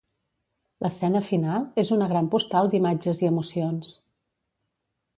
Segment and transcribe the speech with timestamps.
[0.85, 3.97] L'escena final és una gran postal d'imatges i emocions.